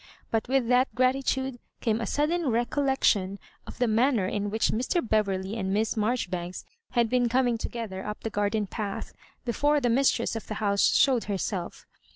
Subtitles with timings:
[0.31, 5.07] But with that gratitude came a sudden recollection of the manner in which Mr.
[5.07, 9.13] Bever ley and Miss Marjoribanks had been coming to gether up the garden path,
[9.45, 11.85] before the mistress of the house showed herself.